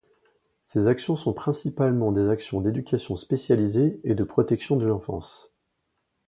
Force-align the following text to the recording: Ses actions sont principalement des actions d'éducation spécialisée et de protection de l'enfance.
Ses 0.65 0.87
actions 0.87 1.15
sont 1.15 1.31
principalement 1.31 2.11
des 2.11 2.27
actions 2.27 2.59
d'éducation 2.59 3.15
spécialisée 3.17 4.01
et 4.03 4.15
de 4.15 4.23
protection 4.23 4.75
de 4.75 4.87
l'enfance. 4.87 5.53